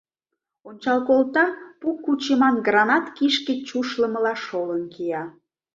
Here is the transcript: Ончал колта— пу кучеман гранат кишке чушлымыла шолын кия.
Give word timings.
Ончал 0.67 0.99
колта— 1.07 1.45
пу 1.79 1.87
кучеман 2.03 2.55
гранат 2.67 3.05
кишке 3.17 3.53
чушлымыла 3.67 4.33
шолын 4.45 4.83
кия. 4.93 5.23